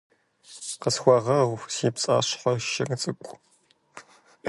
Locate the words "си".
1.73-1.89